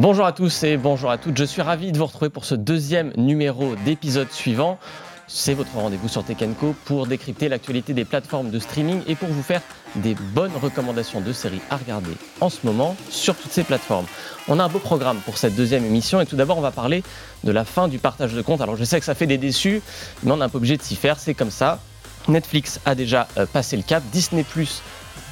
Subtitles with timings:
[0.00, 1.36] Bonjour à tous et bonjour à toutes.
[1.36, 4.78] Je suis ravi de vous retrouver pour ce deuxième numéro d'épisode suivant.
[5.26, 9.28] C'est votre rendez-vous sur Tech Co pour décrypter l'actualité des plateformes de streaming et pour
[9.28, 9.60] vous faire
[9.96, 14.06] des bonnes recommandations de séries à regarder en ce moment sur toutes ces plateformes.
[14.48, 17.02] On a un beau programme pour cette deuxième émission et tout d'abord on va parler
[17.44, 18.62] de la fin du partage de comptes.
[18.62, 19.82] Alors je sais que ça fait des déçus,
[20.22, 21.78] mais on est un peu obligé de s'y faire, c'est comme ça.
[22.26, 24.80] Netflix a déjà euh, passé le cap, Disney Plus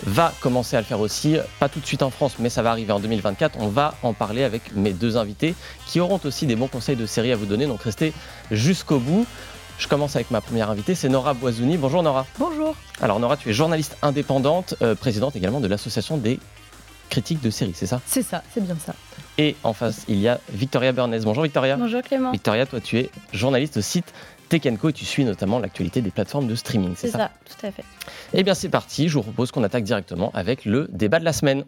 [0.04, 2.70] va commencer à le faire aussi, pas tout de suite en France, mais ça va
[2.70, 3.58] arriver en 2024.
[3.60, 5.54] On va en parler avec mes deux invités
[5.86, 8.12] qui auront aussi des bons conseils de séries à vous donner, donc restez
[8.50, 9.26] jusqu'au bout.
[9.78, 11.76] Je commence avec ma première invitée, c'est Nora Boisouni.
[11.76, 12.26] Bonjour Nora.
[12.38, 12.74] Bonjour.
[13.00, 16.40] Alors Nora, tu es journaliste indépendante, euh, présidente également de l'association des
[17.10, 18.00] critiques de séries, c'est ça?
[18.06, 18.94] C'est ça, c'est bien ça.
[19.40, 21.20] Et en face, il y a Victoria Bernays.
[21.20, 21.76] Bonjour Victoria.
[21.76, 22.32] Bonjour Clément.
[22.32, 24.12] Victoria, toi tu es journaliste au site
[24.48, 27.70] Tekenco et tu suis notamment l'actualité des plateformes de streaming, c'est ça, ça tout à
[27.70, 27.84] fait.
[28.32, 31.32] Eh bien c'est parti, je vous propose qu'on attaque directement avec le débat de la
[31.32, 31.64] semaine.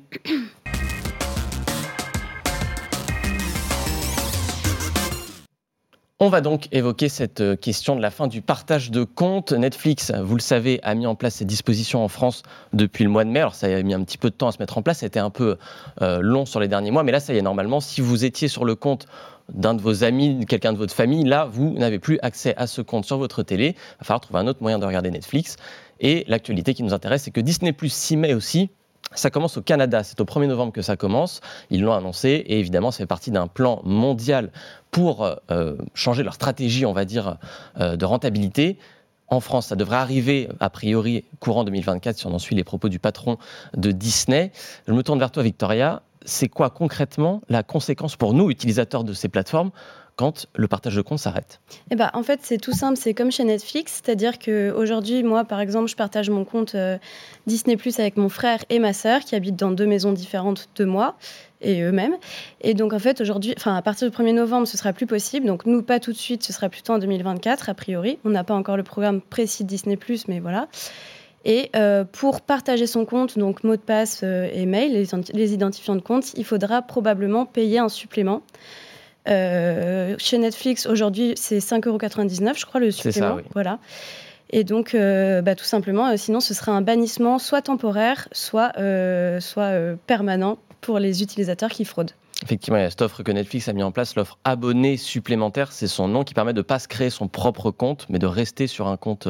[6.22, 9.52] On va donc évoquer cette euh, question de la fin du partage de comptes.
[9.52, 12.42] Netflix, vous le savez, a mis en place ces dispositions en France
[12.74, 13.40] depuis le mois de mai.
[13.40, 15.06] Alors ça a mis un petit peu de temps à se mettre en place, ça
[15.06, 15.56] a été un peu
[16.02, 18.48] euh, long sur les derniers mois, mais là ça y est, normalement, si vous étiez
[18.48, 19.06] sur le compte
[19.48, 22.82] d'un de vos amis, quelqu'un de votre famille, là, vous n'avez plus accès à ce
[22.82, 23.68] compte sur votre télé.
[23.68, 25.56] Il va falloir trouver un autre moyen de regarder Netflix.
[26.00, 28.68] Et l'actualité qui nous intéresse, c'est que Disney Plus s'y met aussi.
[29.14, 32.60] Ça commence au Canada, c'est au 1er novembre que ça commence, ils l'ont annoncé, et
[32.60, 34.52] évidemment ça fait partie d'un plan mondial
[34.92, 37.36] pour euh, changer leur stratégie, on va dire,
[37.80, 38.78] euh, de rentabilité.
[39.26, 42.88] En France, ça devrait arriver, a priori, courant 2024, si on en suit les propos
[42.88, 43.36] du patron
[43.76, 44.52] de Disney.
[44.86, 46.02] Je me tourne vers toi, Victoria.
[46.24, 49.70] C'est quoi concrètement la conséquence pour nous, utilisateurs de ces plateformes,
[50.54, 51.60] le partage de compte s'arrête?
[51.90, 52.98] Eh ben, En fait, c'est tout simple.
[52.98, 54.00] C'est comme chez Netflix.
[54.02, 56.98] C'est-à-dire qu'aujourd'hui, moi, par exemple, je partage mon compte euh,
[57.46, 60.84] Disney Plus avec mon frère et ma sœur qui habitent dans deux maisons différentes de
[60.84, 61.16] moi
[61.60, 62.16] et eux-mêmes.
[62.60, 65.46] Et donc, en fait, aujourd'hui, enfin, à partir du 1er novembre, ce sera plus possible.
[65.46, 68.18] Donc, nous, pas tout de suite, ce sera plutôt en 2024, a priori.
[68.24, 70.68] On n'a pas encore le programme précis de Disney Plus, mais voilà.
[71.44, 74.92] Et euh, pour partager son compte, donc mot de passe euh, et mail,
[75.32, 78.42] les, identifiants de compte, il faudra probablement payer un supplément.
[79.28, 83.28] Euh, chez Netflix, aujourd'hui, c'est 5,99€, je crois, le supplément.
[83.28, 83.42] Ça, oui.
[83.54, 83.78] Voilà.
[84.50, 88.72] Et donc, euh, bah, tout simplement, euh, sinon, ce serait un bannissement soit temporaire, soit,
[89.40, 89.72] soit
[90.06, 92.12] permanent pour les utilisateurs qui fraudent.
[92.42, 95.72] Effectivement, il y a cette offre que Netflix a mis en place, l'offre abonné supplémentaire,
[95.72, 98.26] c'est son nom qui permet de ne pas se créer son propre compte, mais de
[98.26, 99.28] rester sur un compte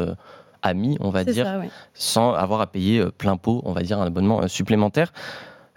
[0.62, 1.60] ami, on va dire, ça,
[1.92, 5.12] sans avoir à payer plein pot, on va dire, un abonnement supplémentaire.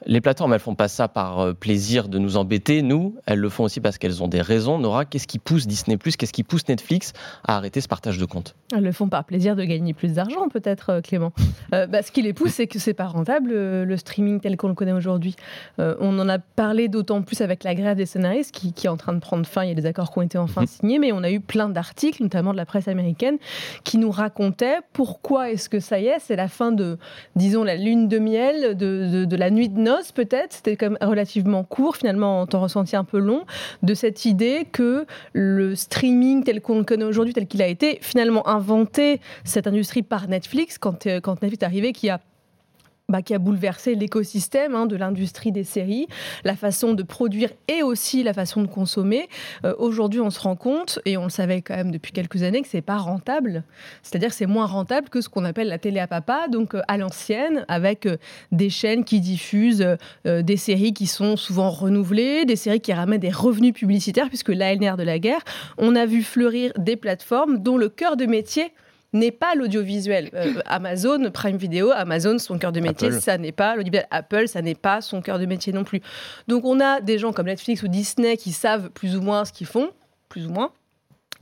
[0.05, 3.49] Les plateformes, elles font pas ça par euh, plaisir de nous embêter, nous, elles le
[3.49, 4.77] font aussi parce qu'elles ont des raisons.
[4.79, 7.13] Nora, qu'est-ce qui pousse Disney+, qu'est-ce qui pousse Netflix
[7.47, 8.55] à arrêter ce partage de comptes?
[8.75, 11.31] Elles le font par plaisir de gagner plus d'argent, peut-être, euh, Clément.
[11.73, 14.67] Euh, bah, ce qui les pousse, c'est que c'est pas rentable, le streaming tel qu'on
[14.67, 15.35] le connaît aujourd'hui.
[15.79, 18.89] Euh, on en a parlé d'autant plus avec la grève des scénaristes qui, qui est
[18.89, 19.63] en train de prendre fin.
[19.63, 20.67] Il y a des accords qui ont été enfin Mhm.
[20.67, 23.37] signés, mais on a eu plein d'articles, notamment de la presse américaine,
[23.83, 26.97] qui nous racontaient pourquoi est-ce que ça y est, c'est la fin de,
[27.35, 30.53] disons, la lune de miel, de, de- de la nuit de noces, peut-être.
[30.53, 33.45] C'était quand relativement court, finalement, en temps ressenti un peu long,
[33.81, 37.99] de cette idée que le streaming tel qu'on le connaît aujourd'hui, tel qu'il a été,
[38.01, 42.19] finalement inventé cette industrie par Netflix, quand, euh, quand Netflix est arrivé, qui a
[43.09, 46.07] bah, qui a bouleversé l'écosystème hein, de l'industrie des séries,
[46.45, 49.27] la façon de produire et aussi la façon de consommer.
[49.65, 52.61] Euh, Aujourd'hui, on se rend compte, et on le savait quand même depuis quelques années,
[52.61, 53.65] que c'est pas rentable.
[54.03, 56.97] C'est-à-dire c'est moins rentable que ce qu'on appelle la télé à papa, donc euh, à
[56.97, 58.15] l'ancienne, avec euh,
[58.53, 59.85] des chaînes qui diffusent
[60.25, 64.95] des séries qui sont souvent renouvelées, des séries qui ramènent des revenus publicitaires, puisque l'ANR
[64.95, 65.41] de la guerre,
[65.77, 68.71] on a vu fleurir des plateformes dont le cœur de métier
[69.13, 70.29] n'est pas l'audiovisuel.
[70.33, 73.21] Euh, Amazon, Prime Video, Amazon, son cœur de métier, Apple.
[73.21, 74.07] ça n'est pas l'audiovisuel.
[74.11, 76.01] Apple, ça n'est pas son cœur de métier non plus.
[76.47, 79.53] Donc on a des gens comme Netflix ou Disney qui savent plus ou moins ce
[79.53, 79.91] qu'ils font,
[80.29, 80.71] plus ou moins,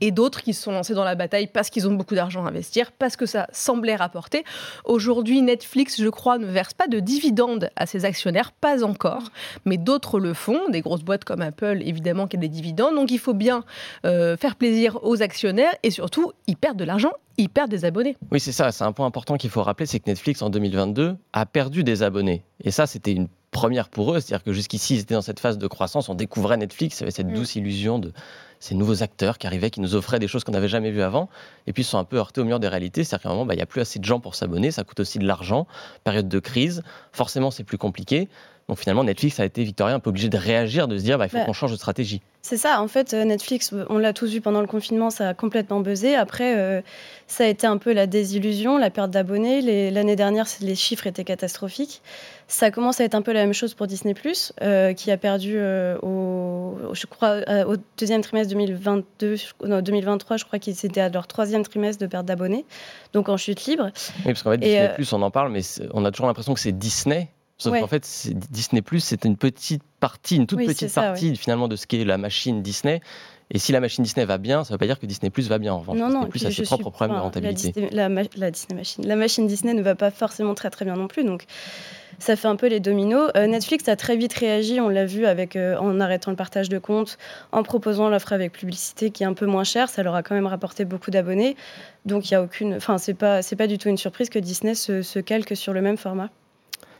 [0.02, 2.48] et d'autres qui se sont lancés dans la bataille parce qu'ils ont beaucoup d'argent à
[2.48, 4.44] investir, parce que ça semblait rapporter.
[4.84, 9.22] Aujourd'hui, Netflix, je crois, ne verse pas de dividendes à ses actionnaires, pas encore,
[9.64, 12.96] mais d'autres le font, des grosses boîtes comme Apple, évidemment, qui ont des dividendes.
[12.96, 13.64] Donc il faut bien
[14.04, 18.16] euh, faire plaisir aux actionnaires et surtout, ils perdent de l'argent, ils perdent des abonnés.
[18.32, 18.72] Oui, c'est ça.
[18.72, 22.02] C'est un point important qu'il faut rappeler, c'est que Netflix en 2022 a perdu des
[22.02, 22.42] abonnés.
[22.64, 23.28] Et ça, c'était une
[23.62, 24.18] première pour eux.
[24.18, 26.08] C'est-à-dire que jusqu'ici, ils étaient dans cette phase de croissance.
[26.08, 27.34] On découvrait Netflix, il y avait cette Mm.
[27.34, 28.12] douce illusion de
[28.58, 31.28] ces nouveaux acteurs qui arrivaient, qui nous offraient des choses qu'on n'avait jamais vues avant.
[31.68, 33.04] Et puis, ils sont un peu heurtés au mur des réalités.
[33.04, 34.72] C'est-à-dire qu'à un moment, bah, il n'y a plus assez de gens pour s'abonner.
[34.72, 35.68] Ça coûte aussi de l'argent.
[36.02, 36.82] Période de crise.
[37.12, 38.28] Forcément, c'est plus compliqué.
[38.68, 41.26] Donc finalement, Netflix a été, Victoria, un peu obligé de réagir, de se dire, bah,
[41.26, 42.22] il faut Bah, qu'on change de stratégie.
[42.42, 45.34] C'est ça, en fait, euh, Netflix, on l'a tous vu pendant le confinement, ça a
[45.34, 46.14] complètement buzzé.
[46.14, 46.80] Après, euh,
[47.26, 49.90] ça a été un peu la désillusion, la perte d'abonnés.
[49.90, 52.02] L'année dernière, les chiffres étaient catastrophiques.
[52.48, 54.14] Ça commence à être un peu la même chose pour Disney,
[54.62, 55.58] euh, qui a perdu,
[56.02, 61.26] au, je crois, au deuxième trimestre 2022, non, 2023, je crois qu'ils étaient à leur
[61.26, 62.64] troisième trimestre de perte d'abonnés,
[63.12, 63.90] donc en chute libre.
[64.18, 65.60] Oui, parce qu'en fait, Disney, on en parle, mais
[65.94, 67.28] on a toujours l'impression que c'est Disney
[67.62, 71.76] Sauf qu'en fait, Disney Plus, c'est une petite partie, une toute petite partie finalement de
[71.76, 73.00] ce qu'est la machine Disney.
[73.54, 75.48] Et si la machine Disney va bien, ça ne veut pas dire que Disney Plus
[75.48, 75.74] va bien.
[75.74, 77.90] En revanche, non, Disney Plus a ses propres problèmes de rentabilité.
[77.92, 78.08] La,
[78.50, 81.22] Disney machine, la machine Disney ne va pas forcément très très bien non plus.
[81.22, 81.44] Donc
[82.18, 83.30] ça fait un peu les dominos.
[83.36, 86.70] Euh, Netflix a très vite réagi, on l'a vu avec euh, en arrêtant le partage
[86.70, 87.18] de comptes,
[87.52, 90.34] en proposant l'offre avec publicité qui est un peu moins chère, ça leur a quand
[90.34, 91.56] même rapporté beaucoup d'abonnés.
[92.06, 94.38] Donc il y a aucune, enfin c'est pas c'est pas du tout une surprise que
[94.38, 96.30] Disney se, se calque sur le même format.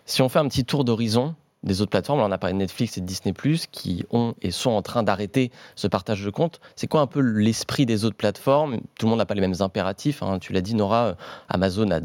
[0.05, 2.99] Si on fait un petit tour d'horizon des autres plateformes, on a parlé de Netflix
[2.99, 3.33] et de Disney⁇
[3.71, 6.61] qui ont et sont en train d'arrêter ce partage de comptes.
[6.75, 8.79] C'est quoi un peu l'esprit des autres plateformes?
[8.99, 10.23] Tout le monde n'a pas les mêmes impératifs.
[10.23, 10.41] Hein.
[10.41, 11.17] Tu l'as dit, Nora,
[11.49, 12.01] Amazon a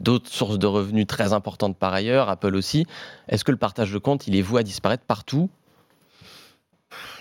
[0.00, 2.84] d'autres sources de revenus très importantes par ailleurs, Apple aussi.
[3.28, 5.48] Est-ce que le partage de comptes, il est voué à disparaître partout?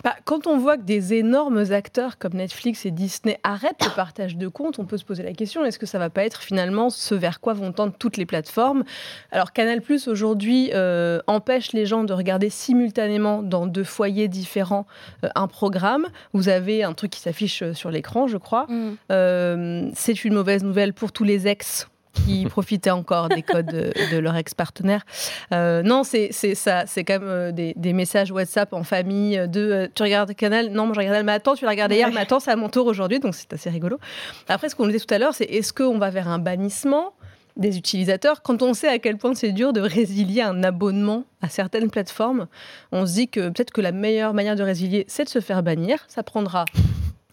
[0.03, 4.37] Bah, quand on voit que des énormes acteurs comme Netflix et Disney arrêtent le partage
[4.37, 6.89] de comptes, on peut se poser la question est-ce que ça va pas être finalement
[6.89, 8.83] ce vers quoi vont tendre toutes les plateformes?
[9.31, 14.85] Alors Canal Plus aujourd'hui euh, empêche les gens de regarder simultanément dans deux foyers différents
[15.23, 16.07] euh, un programme.
[16.33, 18.65] Vous avez un truc qui s'affiche euh, sur l'écran, je crois.
[18.69, 19.91] Mm.
[19.93, 23.65] c'est une mauvaise nouvelle pour tous les ex qui profitaient encore des codes
[24.11, 25.05] de, leur ex-partenaire.
[25.53, 29.87] Euh, non, c'est ça, c'est quand même euh, des, messages WhatsApp en famille de euh,
[29.93, 32.21] tu regardes le canal, non, moi je regardais le matin, tu l'as regardé hier, mais
[32.21, 33.99] attends, c'est à mon tour aujourd'hui, donc c'est assez rigolo.
[34.47, 37.13] Après, ce qu'on disait tout à l'heure, c'est est-ce qu'on va vers un bannissement
[37.55, 38.41] des utilisateurs?
[38.41, 42.47] Quand on sait à quel point c'est dur de résilier un abonnement à certaines plateformes,
[42.91, 45.63] on se dit que peut-être que la meilleure manière de résilier, c'est de se faire
[45.63, 46.05] bannir.
[46.07, 46.65] Ça prendra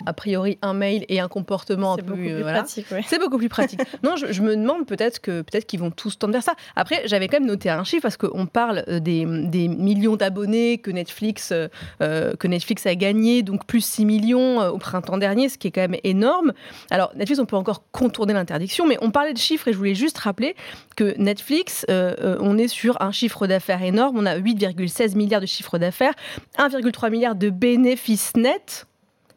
[0.07, 2.87] a priori un mail et un comportement un peu beaucoup plus pratique.
[3.07, 3.81] C'est beaucoup plus pratique.
[4.03, 6.55] non, je, me demande peut-être que peut-être qu'ils vont tous tendre vers ça.
[6.77, 10.79] Après, j'avais quand même noté un chiffre parce qu'on parle euh, des, des millions d'abonnés
[10.79, 11.69] que Netflix euh,
[12.03, 15.71] euh, que Netflix a gagné, donc plus 6 millions au printemps dernier, ce qui est
[15.71, 16.53] quand même énorme.
[16.91, 19.95] Alors Netflix, on peut encore contourner l'interdiction, mais on parlait de chiffres et je voulais
[19.95, 20.55] juste rappeler
[20.97, 24.17] que Netflix, on est sur un chiffre d'affaires énorme.
[24.19, 26.15] On a 8,16 milliards de chiffre d'affaires,
[26.59, 28.87] 1,3 milliard de bénéfices nets,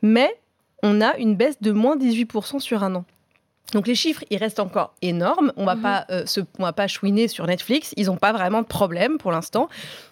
[0.02, 0.36] mais
[0.86, 3.06] on a une baisse de moins 18% sur un an.
[3.74, 5.52] Donc les chiffres, ils restent encore énormes.
[5.58, 5.82] On va mhm.
[5.82, 7.94] pas euh, se, on va pas chouiner sur Netflix.
[7.98, 9.68] Ils n'ont pas vraiment de problème pour l'instant.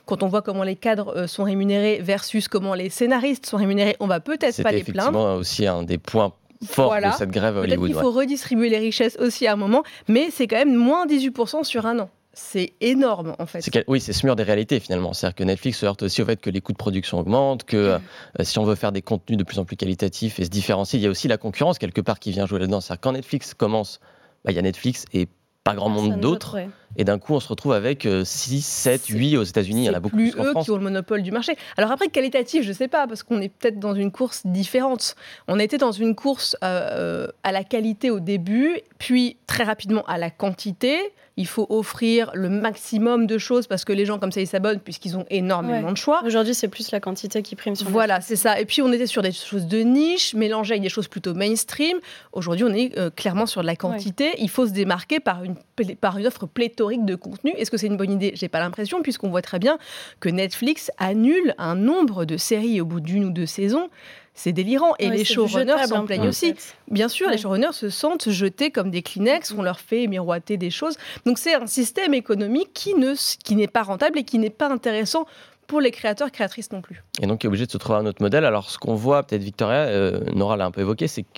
[0.08, 3.96] Quand on voit comment les cadres euh, sont rémunérés versus comment les scénaristes sont rémunérés,
[4.00, 5.12] on va peut-être pas les plaindre.
[5.12, 6.34] C'est effectivement aussi un des points
[6.66, 7.90] forts de cette grève Hollywood.
[7.90, 11.64] Il faut redistribuer les richesses aussi à un moment, mais c'est quand même moins 18%
[11.64, 13.63] sur un an c'est énorme en fait.
[13.88, 15.13] oui, c'est ce mur des réalités finalement.
[15.13, 17.97] C'est-à-dire que Netflix se heurte aussi au fait que les coûts de production augmentent, que
[17.97, 18.01] mm.
[18.39, 21.00] euh, si on veut faire des contenus de plus en plus qualitatifs et se différencier,
[21.00, 22.81] il y a aussi la concurrence quelque part qui vient jouer là-dedans.
[22.81, 24.00] C'est-à-dire quand Netflix commence,
[24.44, 25.27] bah, il y a Netflix et
[25.63, 26.57] pas grand monde d'autres.
[26.97, 29.83] Et d'un coup, on se retrouve avec 6, 7, 8 aux États-Unis.
[29.83, 31.56] Il y en a beaucoup plus, plus eux qui ont le monopole du marché.
[31.77, 35.15] Alors après, qualitatif, je ne sais pas, parce qu'on est peut-être dans une course différente.
[35.47, 40.18] On était dans une course euh, à la qualité au début, puis très rapidement à
[40.18, 41.00] la quantité
[41.38, 44.80] il faut offrir le maximum de choses parce que les gens comme ça ils s'abonnent
[44.80, 46.21] puisqu'ils ont énormément de choix.
[46.25, 48.59] Aujourd'hui, c'est plus la quantité qui prime sur Voilà, c'est ça.
[48.59, 51.97] Et puis on était sur des choses de niche, mélangées avec des choses plutôt mainstream.
[52.33, 54.31] Aujourd'hui, on est euh, clairement sur de la quantité.
[54.38, 55.56] Il faut se démarquer par une,
[55.99, 57.52] par une offre pléthorique de contenu.
[57.57, 58.33] Est-ce que c'est une bonne idée?
[58.35, 59.78] J'ai pas l'impression puisqu'on voit très bien
[60.19, 63.90] que Netflix annule un nombre de séries au bout d'une ou deux saisons
[64.33, 64.94] c'est délirant.
[64.99, 66.56] Et les showrunners s'en plaignent aussi.
[66.90, 70.69] Bien sûr, les showrunners se sentent jetés comme des Kleenex, on leur fait miroiter des
[70.69, 70.97] choses.
[71.25, 73.13] Donc c'est un système économique qui ne
[73.44, 75.25] qui n'est pas rentable et qui n'est pas intéressant
[75.68, 77.04] pour les créateurs créatrices non plus.
[77.21, 78.45] Et donc, il est obligé de se trouver un autre modèle.
[78.45, 81.30] Alors, ce qu'on voit, peut-être Victoria, euh, Nora l'a un peu évoqué, c'est que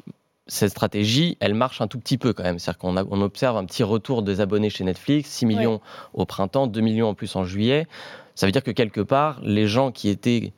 [0.47, 2.59] cette stratégie, elle marche un tout petit peu quand même.
[2.59, 5.81] C'est-à-dire qu'on on observe un petit retour des abonnés chez Netflix, 6 millions
[6.13, 7.87] au printemps, 2 millions en plus en juillet.
[8.35, 10.53] Ça veut dire que quelque part, les gens qui étaient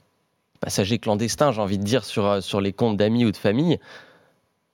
[0.59, 3.79] passagers clandestins, j'ai envie de dire, sur, euh, sur les comptes d'amis ou de famille,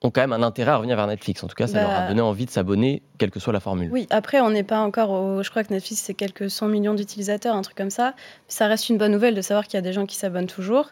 [0.02, 1.44] ont quand même un intérêt à revenir vers Netflix.
[1.44, 3.62] En tout cas, ça leur a bah, donné envie de s'abonner, quelle que soit la
[3.62, 3.90] formule.
[3.92, 5.44] Oui, après, on n'est pas encore au...
[5.44, 8.14] Je crois que Netflix, c'est quelques 100 millions d'utilisateurs, un truc comme ça.
[8.50, 10.90] Ça reste une bonne nouvelle de savoir qu'il y a des gens qui s'abonnent toujours.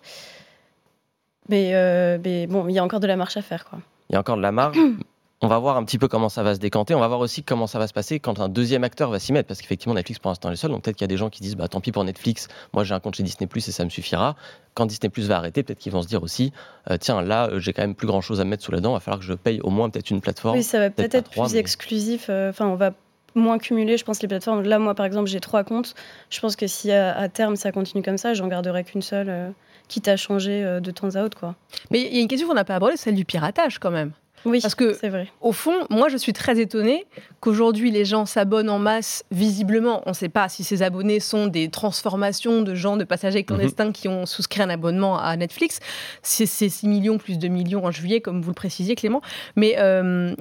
[1.49, 3.65] Mais, euh, mais bon, il y a encore de la marche à faire.
[3.65, 3.79] Quoi.
[4.09, 4.77] Il y a encore de la marge.
[5.43, 6.93] On va voir un petit peu comment ça va se décanter.
[6.93, 9.33] On va voir aussi comment ça va se passer quand un deuxième acteur va s'y
[9.33, 9.47] mettre.
[9.47, 10.69] Parce qu'effectivement, Netflix pour l'instant est le seul.
[10.69, 12.83] Donc peut-être qu'il y a des gens qui disent bah, tant pis pour Netflix, moi
[12.83, 14.35] j'ai un compte chez Disney Plus et ça me suffira.
[14.75, 16.53] Quand Disney Plus va arrêter, peut-être qu'ils vont se dire aussi
[16.91, 18.91] euh, tiens, là euh, j'ai quand même plus grand chose à mettre sous la dent.
[18.91, 20.57] Il va falloir que je paye au moins peut-être une plateforme.
[20.57, 22.27] Oui, ça va peut-être être plus exclusif.
[22.29, 22.91] Euh, enfin, on va
[23.33, 24.61] moins cumuler, je pense, les plateformes.
[24.61, 25.95] Là, moi par exemple, j'ai trois comptes.
[26.29, 29.55] Je pense que si à, terme ça continue comme ça, j'en garderai qu'une seule
[29.87, 31.39] quitte à changer de temps à autre.
[31.39, 31.55] Quoi.
[31.89, 34.11] Mais il y a une question qu'on n'a pas abordée, celle du piratage quand même.
[34.45, 35.27] Oui, parce que c'est vrai.
[35.41, 37.05] Au fond, moi, je suis très étonnée
[37.39, 39.23] qu'aujourd'hui les gens s'abonnent en masse.
[39.31, 43.39] Visiblement, on ne sait pas si ces abonnés sont des transformations de gens, de passagers
[43.39, 43.45] mhm.
[43.45, 45.79] clandestins qui ont souscrit un abonnement à Netflix.
[46.21, 49.21] C'est 6 millions plus 2 millions en juillet, comme vous le précisiez, Clément.
[49.55, 50.35] Mais euh,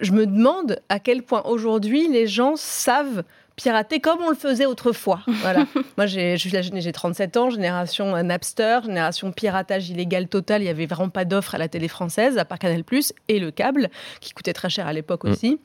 [0.00, 3.24] je me demande à quel point aujourd'hui les gens savent
[3.58, 5.20] pirater comme on le faisait autrefois.
[5.42, 5.66] Voilà.
[5.96, 10.62] Moi, j'ai 37 ans, génération Napster, génération piratage illégal total.
[10.62, 12.82] Il n'y avait vraiment pas d'offre à la télé française, à part Canal+,
[13.28, 13.88] et le câble,
[14.20, 15.30] qui coûtait très cher à l'époque mm.
[15.30, 15.60] aussi.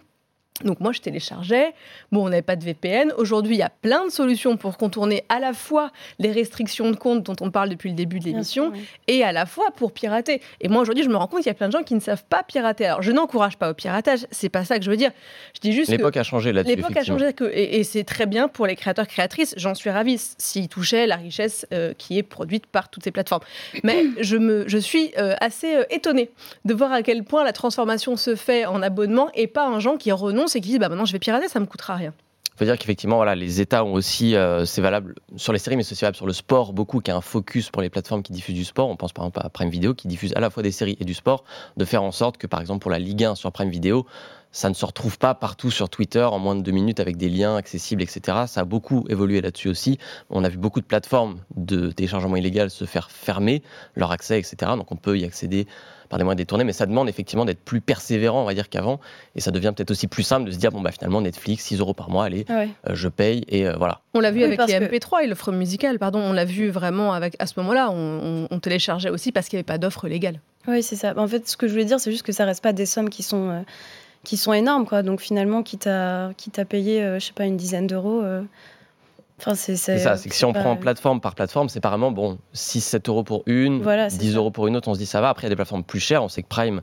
[0.64, 1.74] Donc moi, je téléchargeais.
[2.12, 3.12] Bon, on n'avait pas de VPN.
[3.18, 6.96] Aujourd'hui, il y a plein de solutions pour contourner à la fois les restrictions de
[6.96, 8.72] compte dont on parle depuis le début de l'émission
[9.08, 10.42] et à la fois pour pirater.
[10.62, 12.00] Et moi, aujourd'hui, je me rends compte qu'il y a plein de gens qui ne
[12.00, 12.86] savent pas pirater.
[12.86, 14.28] Alors, je n'encourage pas au piratage.
[14.30, 15.12] C'est pas ça que je veux dire.
[15.56, 16.76] Je dis juste l'époque a changé là-dessus.
[16.76, 19.54] L'époque a changé que, et, c'est très bien pour les créateurs créatrices.
[19.58, 23.44] J'en suis ravie s'ils touchaient la richesse euh, qui est produite par toutes ces plateformes.
[23.84, 26.30] Mais je me, je suis euh, assez euh, étonnée
[26.66, 29.98] de voir à quel point la transformation se fait en abonnement et pas en gens
[29.98, 32.14] qui renoncent c'est qu'ils disent bah maintenant je vais pirater, ça me coûtera rien.
[32.56, 35.76] Il faut dire qu'effectivement, voilà, les États ont aussi, euh, c'est valable sur les séries,
[35.76, 38.32] mais c'est valable sur le sport, beaucoup, qui a un focus pour les plateformes qui
[38.32, 38.90] diffusent du sport.
[38.90, 41.06] On pense par exemple à Prime Video, qui diffuse à la fois des séries et
[41.06, 41.46] du sport,
[41.78, 44.06] de faire en sorte que, par exemple, pour la Ligue 1 sur Prime Video,
[44.54, 47.28] ça ne se retrouve pas partout sur Twitter en moins de deux minutes avec des
[47.28, 48.44] liens accessibles, etc.
[48.48, 49.98] Ça a beaucoup évolué là-dessus aussi.
[50.30, 53.64] On a vu beaucoup de plateformes de téléchargement illégal se faire fermer
[53.96, 54.56] leur accès, etc.
[54.78, 55.68] Donc on peut y accéder
[56.14, 59.00] par des moyens détournés, mais ça demande effectivement d'être plus persévérant, on va dire, qu'avant.
[59.36, 61.80] Et ça devient peut-être aussi plus simple de se dire, bon, bah finalement, Netflix, 6
[61.80, 64.02] euros par mois, allez, euh, je paye, et euh, voilà.
[64.14, 67.36] On l'a vu avec les MP3 et l'offre musicale, pardon, on l'a vu vraiment avec,
[67.40, 70.40] à ce moment-là, on, téléchargeait aussi parce qu'il n'y avait pas d'offre légale.
[70.68, 71.14] Oui, c'est ça.
[71.18, 73.10] En fait, ce que je voulais dire, c'est juste que ça reste pas des sommes
[73.10, 73.62] qui sont, euh,
[74.24, 75.04] qui sont énormes, quoi.
[75.04, 78.24] Donc finalement, quitte à, quitte à payer, je sais pas, une dizaine d'euros
[79.56, 83.24] c'est ça, c'est que si on prend plateforme par plateforme, c'est apparemment bon, 6-7 euros
[83.24, 85.30] pour une, 10 euros pour une autre, on se dit ça va.
[85.30, 86.82] Après, il y a des plateformes plus chères, on sait que Prime,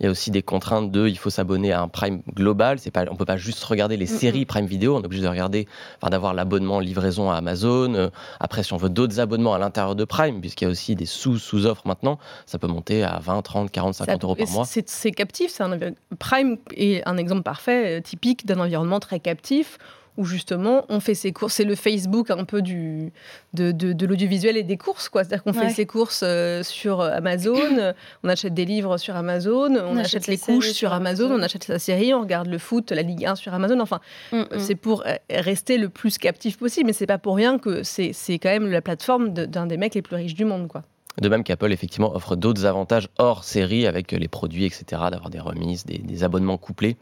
[0.00, 2.78] il y a aussi des contraintes de, il faut s'abonner à un Prime global.
[2.78, 4.96] C'est pas, on peut pas juste regarder les séries Prime Vidéo.
[4.96, 5.66] On est obligé de regarder,
[6.00, 7.94] enfin, d'avoir l'abonnement livraison à Amazon.
[7.94, 10.94] Euh, après, si on veut d'autres abonnements à l'intérieur de Prime, puisqu'il y a aussi
[10.94, 14.48] des sous sous offres maintenant, ça peut monter à 20, 30, 40, 50 euros par
[14.50, 14.64] mois.
[14.64, 15.60] C'est captif.
[15.60, 15.78] Un,
[16.18, 19.78] Prime est un exemple parfait, euh, typique d'un environnement très captif
[20.18, 21.54] où justement on fait ses courses.
[21.54, 23.12] C'est le Facebook un peu du,
[23.54, 25.24] de, de, l'audiovisuel et des courses, quoi.
[25.24, 27.94] C'est-à-dire qu'on fait ses courses euh, sur Amazon,
[28.24, 31.78] on achète des livres sur Amazon, on, achète, les couches sur Amazon, on achète sa
[31.78, 33.80] série, on regarde le foot, la Ligue 1 sur Amazon.
[33.80, 34.00] Enfin,
[34.32, 34.46] mm, mm.
[34.58, 38.12] c'est pour euh, rester le plus captif possible, mais c'est pas pour rien que c'est
[38.38, 40.82] quand même la plateforme d'un des mecs les plus riches du monde, quoi.
[41.20, 45.40] De même qu'Apple, effectivement, offre d'autres avantages hors série avec les produits, etc., d'avoir des
[45.40, 46.96] remises, des, des, abonnements couplés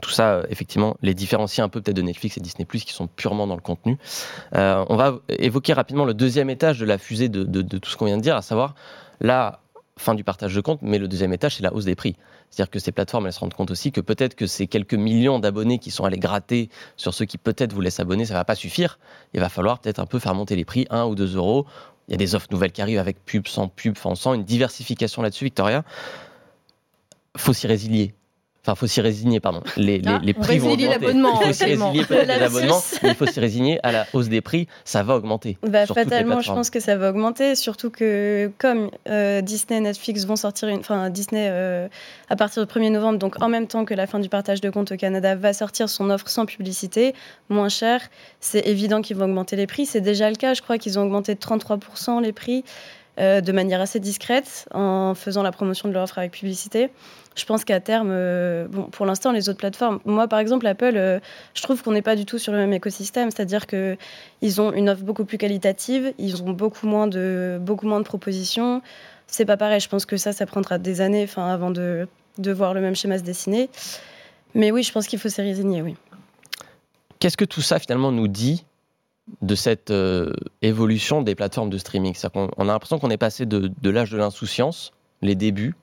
[0.00, 3.06] tout ça, euh, effectivement, les différencie un peu peut-être de Netflix et Disney⁇ qui sont
[3.06, 3.98] purement dans le contenu.
[4.54, 8.06] Euh, on va évoquer rapidement le deuxième étage de la fusée de, tout ce qu'on
[8.06, 8.74] vient de dire, à savoir
[9.20, 9.60] la
[9.96, 12.16] fin du partage de compte, mais le deuxième étage, c'est la hausse des prix.
[12.48, 15.38] C'est-à-dire que ces plateformes, elles se rendent compte aussi que peut-être que ces quelques millions
[15.38, 18.98] d'abonnés qui sont allés gratter sur ceux qui peut-être voulaient s'abonner, ça va pas suffire.
[19.34, 21.66] Il va falloir peut-être un peu faire monter les prix, 1 ou 2 euros.
[22.08, 24.44] Il y a des offres nouvelles qui arrivent avec pub, sans pub, on sent une
[24.44, 25.84] diversification là-dessus, Victoria.
[27.36, 28.14] Faut s'y résilier.
[28.62, 29.62] Enfin, il faut s'y résigner, pardon.
[29.78, 31.46] Les, les, les prix vont augmenter.
[31.46, 32.04] Il faut s'y résigner
[33.02, 34.68] mais il faut s'y résigner à la hausse des prix.
[34.84, 35.56] Ça va augmenter.
[35.62, 40.26] Bah, fatalement, je pense que ça va augmenter, surtout que comme euh, Disney et Netflix
[40.26, 41.88] vont sortir une, enfin Disney euh,
[42.28, 44.68] à partir du 1er novembre, donc en même temps que la fin du partage de
[44.68, 47.14] comptes au Canada, va sortir son offre sans publicité,
[47.48, 48.02] moins cher.
[48.40, 49.86] C'est évident qu'ils vont augmenter les prix.
[49.86, 50.52] C'est déjà le cas.
[50.52, 52.62] Je crois qu'ils ont augmenté de 33% les prix.
[53.18, 56.90] Euh, de manière assez discrète en faisant la promotion de leur offre avec publicité.
[57.40, 60.92] Je pense qu'à terme, euh, bon, pour l'instant, les autres plateformes, moi par exemple, Apple,
[60.96, 61.20] euh,
[61.54, 64.90] je trouve qu'on n'est pas du tout sur le même écosystème, c'est-à-dire qu'ils ont une
[64.90, 68.82] offre beaucoup plus qualitative, ils ont beaucoup moins de, beaucoup moins de propositions.
[69.26, 72.74] C'est pas pareil, je pense que ça, ça prendra des années avant de, de voir
[72.74, 73.70] le même schéma se dessiner.
[74.54, 75.96] Mais oui, je pense qu'il faut s'y résigner, oui.
[77.20, 78.66] Qu'est-ce que tout ça finalement nous dit
[79.40, 82.14] de cette euh, évolution des plateformes de streaming?
[82.34, 84.92] On, a l'impression qu'on est passé de, l'âge de l'insouciance,
[85.22, 85.74] les débuts,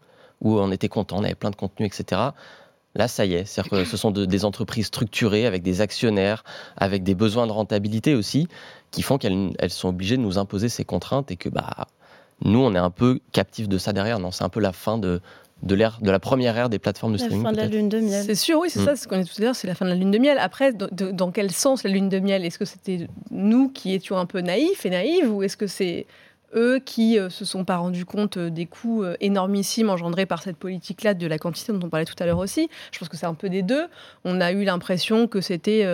[0.42, 2.22] où on était content, on avait plein de contenu, etc.
[2.96, 6.44] Là, ça y est, cest que ce sont des entreprises structurées avec des actionnaires,
[6.78, 8.48] avec des besoins de rentabilité aussi,
[8.92, 11.88] qui font qu'elles sont obligées de nous imposer ces contraintes et que bah,
[12.42, 14.20] nous, on est un peu captifs de ça derrière.
[14.20, 15.22] Non, c'est un peu la fin de,
[15.64, 17.44] de l'ère de la première ère des plateformes de streaming.
[17.44, 18.24] La fin de la lune de miel.
[18.26, 18.86] C'est sûr, oui, c'est mm.
[18.86, 20.38] ça, ce qu'on est tout à l'heure, c'est la fin de la lune de miel.
[20.40, 22.46] Après, dans quel sens la lune de miel?
[22.46, 26.08] Est-ce que c'était nous qui étions un peu naïfs et naïves, ou est-ce que c'est
[26.56, 30.42] eux qui euh, se sont pas rendus compte euh, des coûts euh, énormissimes engendrés par
[30.42, 33.18] cette politique-là de la quantité dont on parlait tout à l'heure aussi Je pense que
[33.18, 33.88] c'est un peu des deux.
[34.24, 35.86] On a eu l'impression que c'était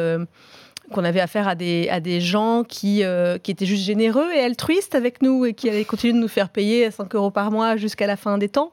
[0.92, 4.40] qu'on avait affaire à des, à des gens qui, euh, qui étaient juste généreux et
[4.40, 7.78] altruistes avec nous et qui allaient continuer de nous faire payer 5 euros par mois
[7.78, 8.72] jusqu'à la fin des temps.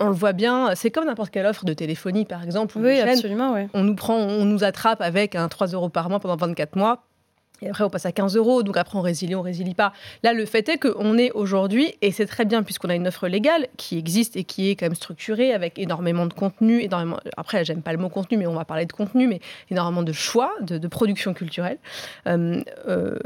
[0.00, 2.76] On le voit bien, c'est comme n'importe quelle offre de téléphonie, par exemple.
[2.78, 3.62] Oui, absolument, oui.
[3.74, 7.07] On nous prend, on nous attrape avec un 3 euros par mois pendant 24 mois.
[7.62, 9.92] Et après, on passe à 15 euros, donc après, on résilie, on résilie pas.
[10.22, 13.26] Là, le fait est qu'on est aujourd'hui, et c'est très bien puisqu'on a une offre
[13.28, 17.18] légale qui existe et qui est quand même structurée avec énormément de contenu, énormément.
[17.36, 20.12] Après, j'aime pas le mot contenu, mais on va parler de contenu, mais énormément de
[20.12, 21.78] choix, de, production culturelle.
[22.26, 23.16] Euh, euh,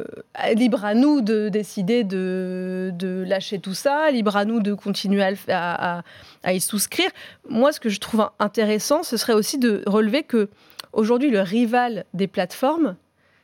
[0.54, 5.32] libre à nous de décider de, lâcher tout ça, libre à nous de continuer à,
[5.48, 6.02] à,
[6.42, 7.10] à y souscrire.
[7.48, 10.48] Moi, ce que je trouve intéressant, ce serait aussi de relever que
[10.92, 12.96] aujourd'hui, le rival des plateformes,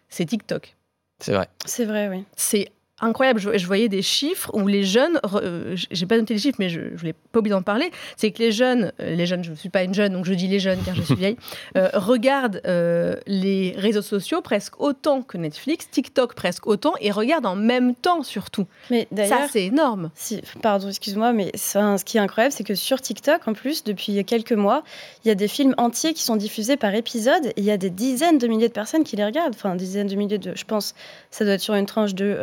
[0.08, 0.77] c'est TikTok.
[1.20, 1.48] C'est vrai.
[1.64, 2.24] C'est vrai, oui.
[2.36, 2.70] C'est
[3.00, 3.40] incroyable.
[3.40, 6.80] Je, voyais des chiffres où les jeunes, euh, j'ai pas noté les chiffres, mais je,
[6.92, 7.90] je voulais pas oublier d'en parler.
[8.16, 10.34] C'est que les jeunes, euh, les jeunes, je ne suis pas une jeune, donc je
[10.34, 11.36] dis les jeunes car je suis vieille,
[11.76, 17.56] euh, regardent les réseaux sociaux presque autant que Netflix, TikTok presque autant, et regardent en
[17.56, 18.66] même temps surtout.
[18.90, 20.10] Mais d'ailleurs, ça c'est énorme.
[20.14, 24.24] Si, pardon, excuse-moi, mais ce qui est incroyable, c'est que sur TikTok, en plus, depuis
[24.24, 24.82] quelques mois,
[25.24, 27.76] il y a des films entiers qui sont diffusés par épisode, et il y a
[27.76, 29.54] des dizaines de milliers de personnes qui les regardent.
[29.54, 30.94] Enfin, des dizaines de milliers de, je pense,
[31.30, 32.36] ça doit être sur une tranche de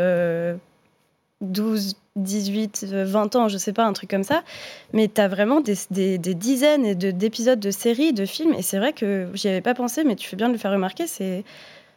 [1.41, 4.43] 12, 18, 20 ans, je sais pas, un truc comme ça.
[4.93, 8.53] Mais tu as vraiment des, des, des dizaines d'épisodes de, séries, de films.
[8.53, 10.71] Et c'est vrai que j'y avais pas pensé, mais tu fais bien de le faire
[10.71, 11.07] remarquer.
[11.07, 11.43] C'est,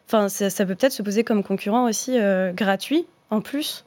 [0.07, 3.85] enfin, ça, peut peut-être se poser comme concurrent aussi euh, gratuit, en plus.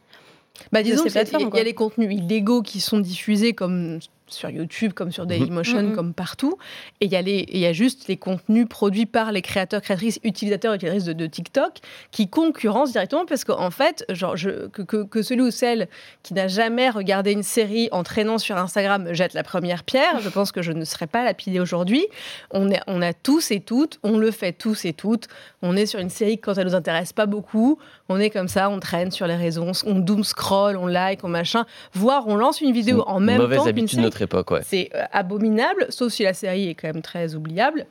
[0.71, 3.99] Bah, disons qu'il y, a les contenus illégaux qui sont diffusés comme
[4.33, 5.95] sur YouTube, comme sur Dailymotion, mhm.
[5.95, 6.57] comme partout.
[6.99, 11.05] Et il y, y, a juste les contenus produits par les créateurs, créatrices, utilisateurs, utilisatrices
[11.05, 11.79] de, de TikTok
[12.11, 15.87] qui concurrencent directement parce qu'en fait, genre, je, que, que, celui ou celle
[16.23, 20.29] qui n'a jamais regardé une série en traînant sur Instagram jette la première pierre, je
[20.29, 22.05] pense que je ne serais pas lapidée aujourd'hui.
[22.51, 25.27] On, on a tous et toutes, on le fait tous et toutes.
[25.61, 27.79] On est sur une série quand elle nous intéresse pas beaucoup,
[28.11, 31.29] on est comme ça, on traîne sur les réseaux, on doom scroll, on like, on
[31.29, 34.09] machin, voire on lance une vidéo en même temps qu'une série.
[34.63, 37.85] C'est euh, abominable, sauf si la série est quand même très oubliable.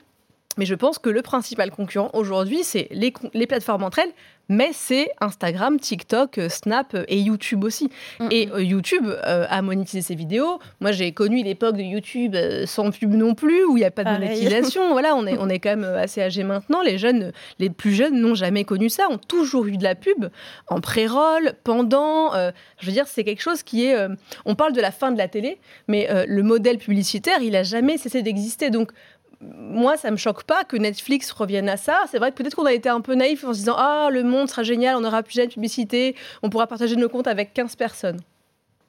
[0.58, 4.12] Mais je pense que le principal concurrent aujourd'hui, c'est les, les, plateformes entre elles,
[4.50, 7.88] mais c'est Instagram, TikTok, euh, Snap euh, et YouTube aussi.
[8.32, 10.58] Et euh, YouTube a monétisé ses vidéos.
[10.80, 14.02] Moi, j'ai connu l'époque de YouTube sans pub non plus, où il n'y a pas
[14.02, 14.88] de monétisation.
[14.92, 16.82] voilà, on est, on est quand même assez âgé maintenant.
[16.82, 20.28] Les jeunes, les plus jeunes n'ont jamais connu ça, ont toujours eu de la pub
[20.66, 22.32] en pré-roll, pendant.
[22.34, 23.96] je veux dire, c'est quelque chose qui est.
[24.44, 27.98] on parle de la fin de la télé, mais le modèle publicitaire, il a jamais
[27.98, 28.70] cessé d'exister.
[28.70, 28.90] Donc,
[29.40, 32.00] moi, ça me choque pas que Netflix revienne à ça.
[32.10, 34.22] C'est vrai que peut-être qu'on a été un peu naïf en se disant Ah, le
[34.22, 37.54] monde sera génial, on aura plus jamais de publicité, on pourra partager nos comptes avec
[37.54, 38.20] 15 personnes.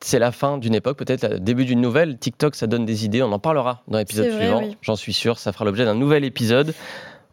[0.03, 2.17] C'est la fin d'une époque, peut-être le début d'une nouvelle.
[2.17, 4.63] TikTok, ça donne des idées, on en parlera dans l'épisode suivant.
[4.81, 6.73] J'en suis sûr, ça fera l'objet d'un nouvel épisode.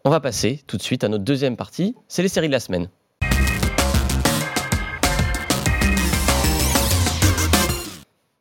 [0.04, 2.60] On va passer tout de suite à notre deuxième partie, c'est les séries de la
[2.60, 2.88] semaine.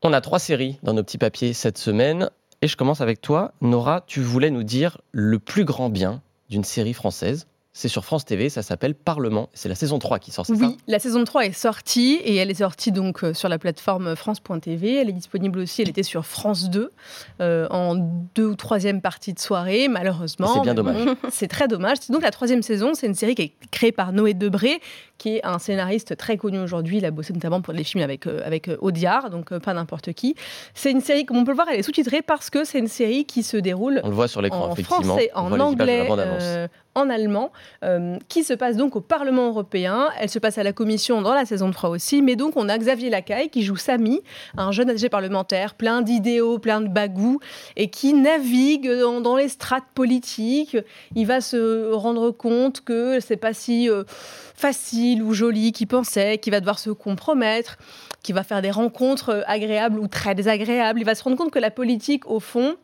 [0.03, 2.29] On a trois séries dans nos petits papiers cette semaine.
[2.61, 3.53] Et je commence avec toi.
[3.61, 7.47] Nora, tu voulais nous dire le plus grand bien d'une série française.
[7.77, 9.49] C'est sur France TV, ça s'appelle Parlement.
[9.53, 12.49] C'est la saison 3 qui sort, c'est Oui, la saison 3 est sortie et elle
[12.49, 14.95] est sortie donc euh, sur la plateforme France.tv.
[14.95, 16.91] Elle est disponible aussi, elle était sur France 2
[17.39, 17.93] euh, en
[18.33, 20.55] deux ou troisième partie de soirée, malheureusement.
[20.55, 21.05] C'est bien dommage.
[21.29, 21.97] c'est très dommage.
[22.01, 24.81] C'est donc la troisième saison, c'est une série qui est créée par Noé Debré,
[25.19, 26.97] qui est un scénariste très connu aujourd'hui.
[26.97, 30.33] Il a bossé notamment pour les films avec, euh, avec Audiard, donc pas n'importe qui.
[30.73, 32.87] C'est une série, comme on peut le voir, elle est sous-titrée parce que c'est une
[32.87, 36.07] série qui se déroule on le voit sur l'écran, en français, en anglais,
[36.97, 37.51] en allemand,
[37.83, 40.09] euh, qui se passe donc au Parlement européen.
[40.19, 42.23] Elle se passe à la Commission dans la saison 3 aussi.
[42.23, 44.21] Mais donc, on a Xavier Lacaille qui joue Samy,
[44.57, 47.39] un jeune âgé parlementaire, plein d'idéaux, plein de bagous,
[47.75, 48.89] et qui navigue
[49.21, 50.75] dans, les strates politiques.
[51.15, 56.39] Il va se rendre compte que c'est pas si euh, facile ou joli qu'il pensait,
[56.39, 57.77] qu'il va devoir se compromettre,
[58.23, 60.99] qu'il va faire des rencontres agréables ou très désagréables.
[60.99, 62.75] Il va se rendre compte que la politique, au fond,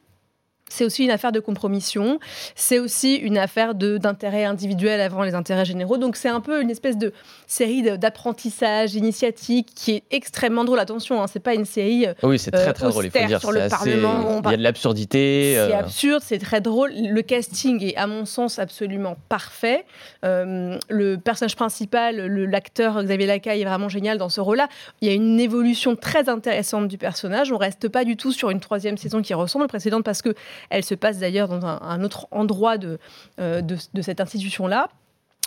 [0.70, 2.20] c'est aussi une affaire de compromission,
[2.56, 5.98] c'est aussi une affaire d'intérêt individuel avant les intérêts généraux.
[5.98, 7.14] Donc c'est un peu une espèce de
[7.48, 10.80] série d'apprentissage initiatique qui est extrêmement drôle.
[10.80, 13.06] Attention, hein, c'est pas une série euh, oui, c'est très très drôle.
[13.06, 14.42] Il faut dire sur le Parlement.
[14.46, 15.54] Il y a de l'absurdité.
[15.56, 15.80] C'est euh.
[15.80, 16.92] absurde, c'est très drôle.
[16.94, 19.86] Le casting est à mon sens absolument parfait.
[20.26, 24.68] Euh, le personnage principal, l'acteur Xavier Lacaille est vraiment génial dans ce rôle-là.
[25.02, 27.52] Il y a une évolution très intéressante du personnage.
[27.52, 30.22] On reste pas du tout sur une troisième saison qui ressemble à la précédente parce
[30.22, 30.34] que
[30.70, 33.00] elle se passe d'ailleurs dans un, autre endroit de,
[33.40, 34.90] euh, de, cette institution-là.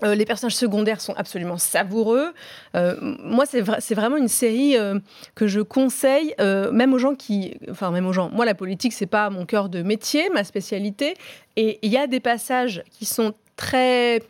[0.05, 2.35] Euh, les personnages secondaires sont absolument savoureux.
[2.75, 4.77] Euh, moi, c'est vraiment une série
[5.35, 8.31] que je conseille, même aux gens qui, enfin même aux gens.
[8.31, 11.15] Moi, la politique, c'est pas mon cœur de métier, ma spécialité.
[11.57, 14.23] Et il y a des passages qui sont très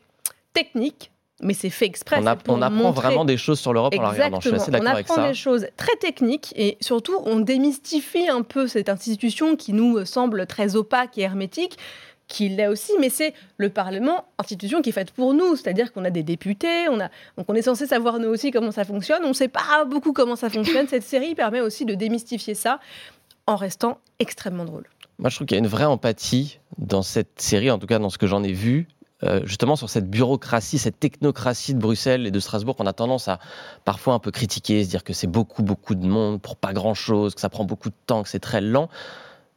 [0.53, 1.11] techniques,
[1.43, 2.19] mais c'est fait exprès.
[2.21, 4.41] On, apprend vraiment des choses sur l'Europe en la regardant.
[4.41, 5.15] Je suis assez d'accord avec ça.
[5.15, 9.73] On apprend des choses très techniques et surtout on démystifie un peu cette institution qui
[9.73, 11.77] nous semble très opaque et hermétique
[12.29, 16.05] qui l'est aussi, mais c'est le Parlement, institution qui est faite pour nous, c'est-à-dire qu'on
[16.05, 19.25] a des députés, on a, donc on est censé savoir nous aussi comment ça fonctionne,
[19.25, 20.89] on ne sait pas beaucoup comment ça fonctionne.
[20.89, 22.81] Cette série permet aussi de démystifier ça
[23.47, 24.89] en restant extrêmement drôle.
[25.19, 27.99] Moi, je trouve qu'il y a une vraie empathie dans cette série, en tout cas
[27.99, 28.89] dans ce que j'en ai vu,
[29.23, 33.29] euh, justement sur cette bureaucratie, cette technocratie de Bruxelles et de Strasbourg qu'on a tendance
[33.29, 33.39] à
[33.85, 37.35] parfois un peu critiquer, se dire que c'est beaucoup, beaucoup de monde pour pas grand-chose,
[37.35, 38.91] que ça prend beaucoup de temps, que c'est très lent.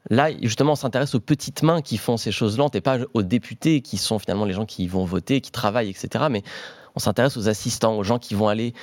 [0.09, 3.21] Là, justement, on s'intéresse aux petites mains qui font ces choses lentes et pas aux
[3.21, 6.25] députés qui sont finalement les gens qui vont voter, qui travaillent, etc.
[6.31, 6.41] Mais
[6.95, 8.73] on s'intéresse aux assistants, aux gens qui vont aller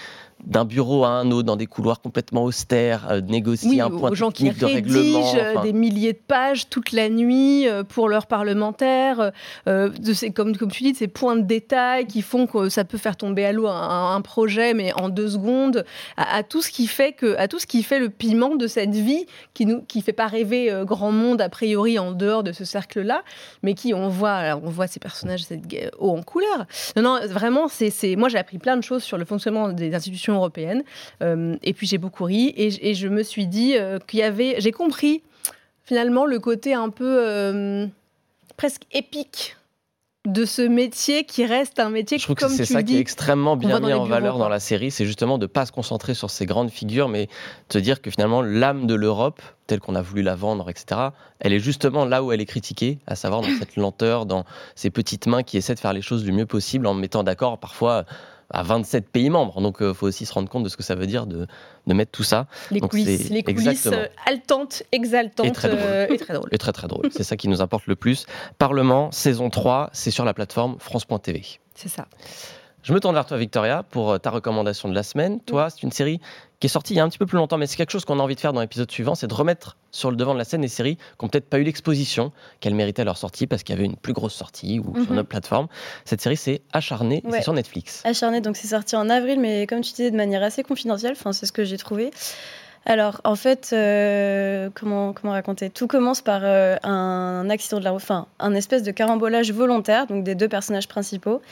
[0.45, 4.15] d'un bureau à un autre, dans des couloirs complètement austères, euh, négocier un point aux
[4.15, 9.33] gens qui rédigent euh, des milliers de pages toute la nuit euh, pour leurs parlementaires,
[9.67, 12.85] de ces, comme, comme tu dis, de ces points de détail qui font que ça
[12.85, 15.85] peut faire tomber à l'eau un, projet, mais en deux secondes,
[16.17, 18.95] à, tout ce qui fait que, à tout ce qui fait le piment de cette
[18.95, 22.65] vie qui nous, qui fait pas rêver grand monde a priori en dehors de ce
[22.65, 23.23] cercle-là,
[23.63, 25.63] mais qui on voit, on voit ces personnages cette
[25.99, 26.67] haut en couleur.
[26.97, 30.26] Non, non, vraiment, c'est, moi j'ai appris plein de choses sur le fonctionnement des institutions
[30.35, 30.83] européenne.
[31.23, 34.57] Euh, et puis j'ai beaucoup ri et, je me suis dit euh, qu'il y avait,
[34.59, 35.23] j'ai compris
[35.85, 37.87] finalement le côté un peu euh,
[38.57, 39.57] presque épique
[40.27, 43.57] de ce métier qui reste un métier je trouve que c'est ça qui est extrêmement
[43.57, 46.31] bien mis en valeur dans la série c'est justement de ne pas se concentrer sur
[46.31, 47.29] ces grandes figures mais
[47.71, 51.53] de dire que finalement l'âme de l'Europe telle qu'on a voulu la vendre etc elle
[51.53, 55.29] est justement là où elle est critiquée à savoir dans cette lenteur dans ces petites
[55.29, 58.05] mains qui essaient de faire les choses du mieux possible en mettant d'accord parfois
[58.51, 59.61] à 27 pays membres.
[59.61, 61.47] Donc, il euh, faut aussi se rendre compte de ce que ça veut dire de,
[61.87, 62.47] de mettre tout ça.
[62.71, 65.81] Les coulisses, les coulisses euh, haletantes, exaltantes et très drôles.
[65.83, 66.49] Euh, et très drôles.
[66.53, 67.09] Et très, très drôles.
[67.11, 68.27] c'est ça qui nous importe le plus.
[68.59, 71.43] Parlement, saison 3, c'est sur la plateforme France.tv.
[71.75, 72.07] C'est ça.
[72.87, 75.41] Je me tourne vers toi, Victoria, pour ta recommandation de la semaine.
[75.41, 76.21] Toi, c'est une série
[76.61, 78.05] qui est sorti il y a un petit peu plus longtemps, mais c'est quelque chose
[78.05, 80.39] qu'on a envie de faire dans l'épisode suivant, c'est de remettre sur le devant de
[80.39, 83.65] la scène des séries qui n'ont peut-être pas eu l'exposition qu'elles méritaient leur sortie parce
[83.65, 85.17] qu'il y avait une plus grosse sortie ou sur mhm.
[85.17, 85.67] notre plateforme.
[86.05, 88.03] Cette série, c'est Acharné, c'est sur Netflix.
[88.05, 91.33] Acharné, donc c'est sorti en avril, mais comme tu disais, de manière assez confidentielle, enfin,
[91.33, 92.13] c'est ce que j'ai trouvé.
[92.85, 95.71] Alors, en fait, euh, comment, comment raconter?
[95.71, 100.07] Tout commence par euh, un accident de la route, enfin, un espèce de carambolage volontaire,
[100.07, 101.43] donc des deux personnages principaux.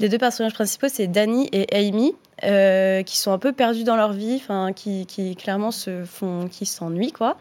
[0.00, 3.96] Les deux personnages principaux, c'est Danny et Amy, euh, qui sont un peu perdus dans
[3.96, 7.36] leur vie, enfin, qui, qui, clairement se font, qui s'ennuient, quoi,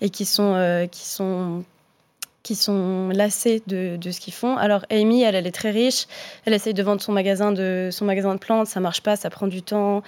[0.00, 1.64] et qui sont, euh, qui sont
[2.44, 4.56] qui sont lassés de, de ce qu'ils font.
[4.56, 6.06] Alors Amy, elle, elle est très riche,
[6.44, 9.28] elle essaye de vendre son magasin de, son magasin de plantes, ça marche pas, ça
[9.30, 10.04] prend du temps.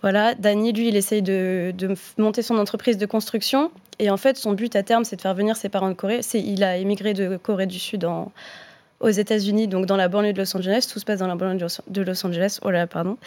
[0.00, 3.70] Voilà, Danny, lui, il essaye de, de monter son entreprise de construction.
[3.98, 6.20] Et en fait, son but à terme, c'est de faire venir ses parents de Corée.
[6.32, 8.32] Il a émigré de Corée du Sud en,
[9.02, 10.88] aux États-Unis, donc dans la banlieue de Los Angeles.
[10.90, 12.58] Tout se passe dans la banlieue de Los Angeles.
[12.62, 13.18] Oh là, pardon.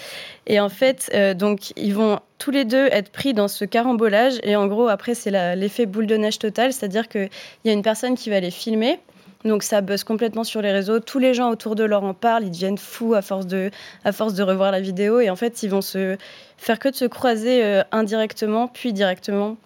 [0.48, 4.36] Et en fait, euh, donc ils vont tous les deux être pris dans ce carambolage.
[4.44, 7.30] Et en gros, après, c'est l'effet boule de neige total, c'est-à-dire qu'il
[7.66, 9.00] y a une personne qui va les filmer.
[9.44, 11.00] Donc ça buzz complètement sur les réseaux.
[11.00, 12.46] Tous les gens autour de leur en parlent.
[12.46, 13.70] Ils deviennent fous à force de,
[14.04, 15.20] à force de revoir la vidéo.
[15.20, 16.18] Et en fait, ils vont se
[16.58, 19.58] faire que de se croiser euh, indirectement, puis directement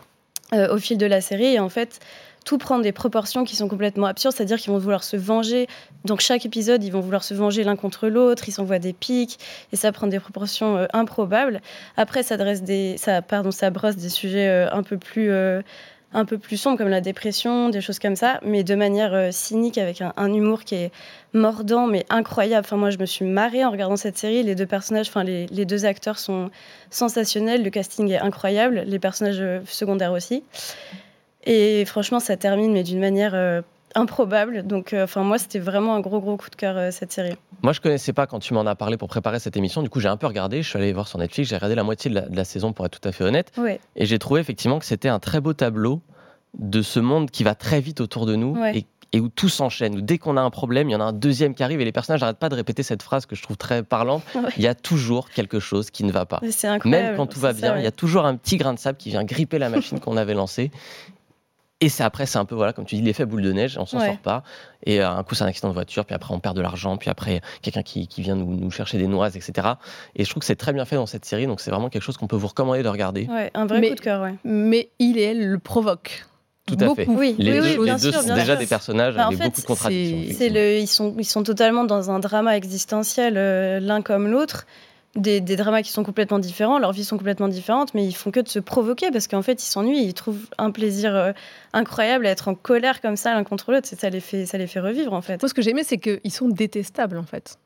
[0.54, 1.54] euh, au fil de la série.
[1.54, 2.00] Et en fait,
[2.45, 5.67] tout prend des proportions qui sont complètement absurdes, c'est-à-dire qu'ils vont vouloir se venger.
[6.06, 9.39] Donc chaque épisode, ils vont vouloir se venger l'un contre l'autre, ils s'envoient des pics,
[9.71, 11.62] et ça prend des proportions euh, improbables.
[11.97, 12.95] Après, ça, des,
[13.71, 15.32] brosse des sujets euh, un peu plus...
[15.32, 15.62] Euh,
[16.12, 20.73] comme la dépression, des choses comme ça, mais de manière cynique avec un, humour qui
[20.73, 20.91] est
[21.34, 22.65] mordant mais incroyable.
[22.65, 24.41] Enfin, moi, je me suis marrée en regardant cette série.
[24.41, 26.49] Les deux personnages, enfin les deux acteurs sont
[26.89, 30.43] sensationnels, le casting est incroyable, les personnages secondaires aussi.
[31.45, 33.62] Et franchement, ça termine, mais d'une manière euh,
[33.95, 34.63] improbable.
[34.65, 37.36] Donc, euh, enfin, moi, c'était vraiment un gros, gros coup de cœur, euh, cette série.
[37.62, 39.82] Moi, je connaissais pas quand tu m'en as parlé pour préparer cette émission.
[39.82, 40.62] Du coup, j'ai un peu regardé.
[40.62, 41.49] Je suis allé voir sur Netflix.
[41.49, 43.52] J'ai regardé la moitié de la, saison, pour être tout à fait honnête.
[43.95, 46.02] Et j'ai trouvé effectivement que c'était un très beau tableau
[46.58, 49.95] de ce monde qui va très vite autour de nous et et où tout s'enchaîne,
[49.97, 51.86] où dès qu'on a un problème, il y en a un deuxième qui arrive et
[51.86, 54.23] les personnages n'arrêtent pas de répéter cette phrase que je trouve très parlante.
[54.58, 56.41] Il y a toujours quelque chose qui ne va pas.
[56.86, 59.10] Même quand tout va bien, il y a toujours un petit grain de sable qui
[59.10, 60.71] vient gripper la machine qu'on avait lancée.
[61.82, 63.86] Et c'est après, c'est un peu, voilà, comme tu dis, l'effet boule de neige, on
[63.86, 64.44] s'en sort pas.
[64.86, 66.98] Et euh, un coup, c'est un accident de voiture, puis après, on perd de l'argent,
[66.98, 69.70] puis après, quelqu'un qui, qui, vient nous, nous, chercher des noises, etc.
[70.15, 72.02] Et je trouve que c'est très bien fait dans cette série, donc c'est vraiment quelque
[72.02, 73.28] chose qu'on peut vous recommander de regarder.
[73.28, 74.36] Ouais, un vrai coup de cœur, ouais.
[74.44, 76.26] Mais il et elle le provoquent.
[76.65, 77.08] Tout à fait.
[77.08, 80.48] Oui, les oui, deux, les deux sont déjà des personnages bah, avec beaucoup de contradictions.
[80.54, 84.68] Le, ils, sont, ils sont totalement dans un drama existentiel, euh, l'un comme l'autre
[85.15, 88.39] des, dramas qui sont complètement différents, leurs vies sont complètement différentes, mais ils font que
[88.39, 91.32] de se provoquer parce qu'en fait ils s'ennuient, ils trouvent un plaisir euh,
[91.74, 94.67] incroyable à être en colère comme ça l'un contre l'autre, ça les fait, ça les
[94.67, 95.41] fait revivre en fait.
[95.41, 97.58] Moi ce que j'aimais c'est qu'ils sont détestables en fait.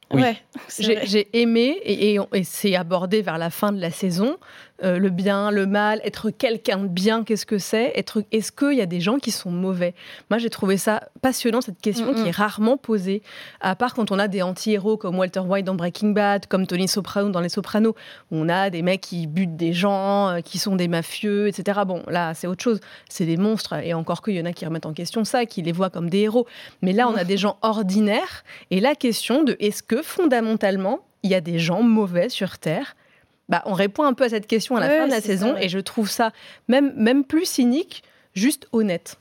[0.69, 4.37] J'ai aimé, et, et c'est abordé vers la fin de la saison,
[4.83, 7.93] euh, le bien, le mal, être quelqu'un de bien, qu'est-ce que c'est?
[7.95, 9.93] Être, Est-ce qu'il y a des gens qui sont mauvais?
[10.29, 13.21] Moi, j'ai trouvé ça passionnant, cette question qui est rarement posée,
[13.61, 16.89] à part quand on a des anti-héros comme Walter White dans Breaking Bad, comme Tony
[16.89, 17.95] Soprano dans Les Sopranos,
[18.31, 21.81] où on a des mecs qui butent des gens, euh, qui sont des mafieux, etc.
[21.87, 22.81] Bon, là, c'est autre chose.
[23.07, 25.61] C'est des monstres, et encore qu'il y en a qui remettent en question ça, qui
[25.61, 26.45] les voient comme des héros.
[26.81, 31.31] Mais là, on a des gens ordinaires, et la question de est-ce que fondamentalement, il
[31.31, 32.95] y a des gens mauvais sur Terre
[33.49, 35.69] bah, on répond un peu à cette question à la fin de la saison et
[35.69, 36.31] je trouve ça
[36.67, 39.19] même, même plus cynique, juste honnête.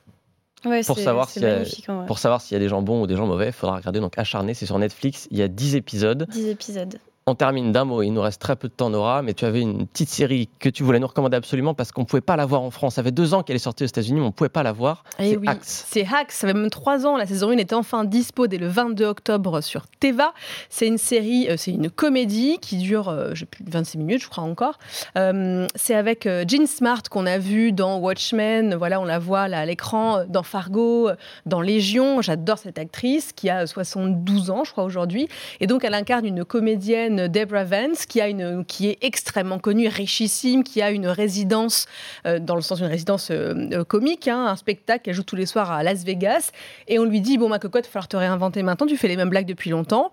[0.62, 1.64] pour, savoir s'il y a,
[2.06, 4.00] pour savoir s'il y a des gens bons ou des gens mauvais, il faudra regarder
[4.00, 6.26] donc Acharné, c'est sur Netflix, il y a 10 épisodes.
[6.30, 6.98] 10 épisodes.
[7.26, 9.60] On termine d'un mot, il nous reste très peu de temps, Nora, mais tu avais
[9.60, 12.46] une petite série que tu voulais nous recommander absolument parce qu'on ne pouvait pas la
[12.46, 12.96] voir en France.
[12.96, 14.72] Ça fait deux ans qu'elle est sortie aux États-Unis, mais on ne pouvait pas la
[14.72, 15.04] voir.
[15.20, 17.16] Eh c'est oui, C'est Hacks, ça fait même trois ans.
[17.16, 20.34] La saison 1 était enfin dispo dès le 22 octobre sur Teva.
[20.68, 24.28] C'est une série, euh, c'est une comédie qui dure, euh, plus de 26 minutes, je
[24.28, 24.80] crois encore.
[25.16, 28.74] Euh, c'est avec Jean Smart qu'on a vu dans Watchmen.
[28.74, 31.10] Voilà, on la voit là à l'écran, dans Fargo,
[31.46, 32.20] dans Légion.
[32.20, 35.28] J'adore cette actrice qui a 72 ans, je crois, aujourd'hui.
[35.60, 39.88] Et donc, elle incarne une comédienne Deborah Vance, qui, a une, qui est extrêmement connue,
[39.88, 41.86] richissime, qui a une résidence,
[42.26, 45.36] euh, dans le sens d'une résidence euh, euh, comique, hein, un spectacle qu'elle joue tous
[45.36, 46.50] les soirs à Las Vegas.
[46.88, 49.08] Et on lui dit Bon, ma cocotte, il va falloir te réinventer maintenant, tu fais
[49.08, 50.10] les mêmes blagues depuis longtemps.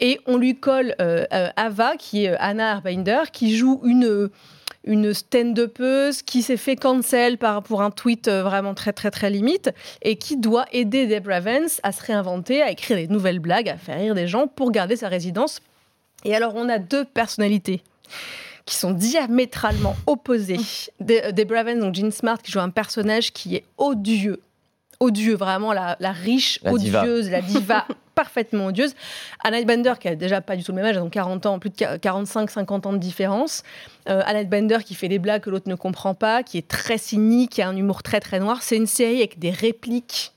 [0.00, 0.94] Et on lui colle
[1.56, 4.30] Ava, qui est Anna Arbinder, qui joue une
[4.84, 9.70] une stand-upeuse qui s'est fait cancel par, pour un tweet vraiment très très très limite
[10.02, 13.76] et qui doit aider Deborah Vance à se réinventer, à écrire des nouvelles blagues, à
[13.76, 15.60] faire rire des gens pour garder sa résidence
[16.24, 17.82] et alors, on a deux personnalités
[18.64, 20.60] qui sont diamétralement opposées.
[21.00, 24.42] Des, des Braven, donc Jean Smart, qui joue un personnage qui est odieux.
[25.00, 28.94] Odieux, vraiment la, riche, odieuse, la diva parfaitement odieuse.
[29.44, 31.70] Annette Bender, qui a déjà pas du tout le même âge, donc 40 ans, plus
[31.70, 33.62] de 45-50 ans de différence.
[34.08, 36.98] Euh, Annette Bender qui fait des blagues que l'autre ne comprend pas, qui est très
[36.98, 38.64] cynique, qui a un humour très très noir.
[38.64, 40.32] C'est une série avec des répliques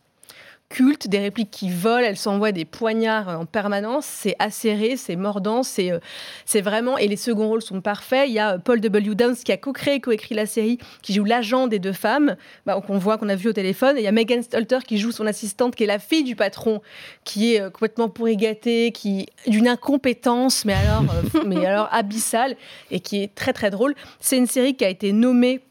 [1.08, 5.92] des répliques qui volent, elle s'envoie des poignards en permanence, c'est acéré, c'est mordant, c'est
[5.92, 6.00] euh,
[6.46, 8.28] c'est vraiment, et les seconds rôles sont parfaits.
[8.28, 9.16] Il y a euh, Paul W.
[9.16, 12.98] Downs qui a co-créé, co-écrit la série, qui joue l'agent des deux femmes, bah, qu'on
[12.98, 15.28] voit, qu'on a vu au téléphone, et il y a Megan Stalter qui joue son
[15.28, 16.82] assistante, qui est la fille du patron,
[17.24, 21.04] qui est euh, complètement pourri gâtée, qui d'une incompétence, mais alors,
[21.46, 22.56] mais alors abyssale,
[22.90, 23.96] et qui est très très drôle.
[24.20, 25.62] C'est une série qui a été nommée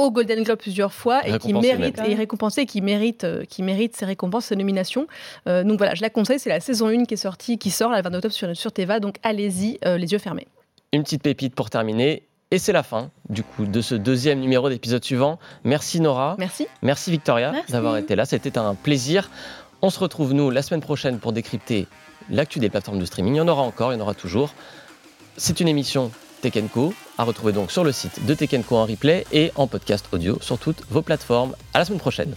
[0.00, 3.96] au Golden Globe plusieurs fois et qui mérite et récompensé, qui mérite, euh, qui mérite
[3.96, 5.06] ses récompenses, ses nominations.
[5.46, 6.38] Euh, donc voilà, je la conseille.
[6.38, 9.00] C'est la saison 1 qui est sortie, qui sort la 20 octobre sur, sur Teva.
[9.00, 10.48] Donc allez-y, euh, les yeux fermés.
[10.92, 12.24] Une petite pépite pour terminer.
[12.52, 15.38] Et c'est la fin, du coup, de ce deuxième numéro d'épisode suivant.
[15.62, 16.34] Merci Nora.
[16.38, 16.66] Merci.
[16.82, 18.24] Merci Victoria d'avoir été là.
[18.24, 19.30] C'était un plaisir.
[19.82, 21.86] On se retrouve, nous, la semaine prochaine pour décrypter
[22.28, 23.34] l'actu des plateformes de streaming.
[23.34, 24.52] Il y en aura encore, il y en aura toujours.
[25.36, 26.10] C'est une émission
[26.40, 30.06] Tech Co, à retrouver donc sur le site de Tech en replay et en podcast
[30.12, 31.54] audio sur toutes vos plateformes.
[31.74, 32.34] À la semaine prochaine.